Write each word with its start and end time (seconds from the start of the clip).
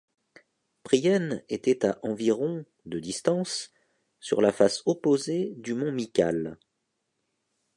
Priène 0.81 1.43
était 1.47 1.85
à 1.85 1.99
environ 2.01 2.65
de 2.87 2.99
distance, 2.99 3.71
sur 4.19 4.41
la 4.41 4.51
face 4.51 4.81
opposée 4.87 5.53
du 5.57 5.75
mont 5.75 5.91
Mycale. 5.91 6.57